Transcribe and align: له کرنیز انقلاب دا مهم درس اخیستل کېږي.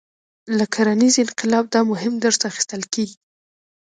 له 0.57 0.65
کرنیز 0.73 1.15
انقلاب 1.25 1.65
دا 1.73 1.81
مهم 1.91 2.13
درس 2.23 2.39
اخیستل 2.49 2.81
کېږي. 2.93 3.17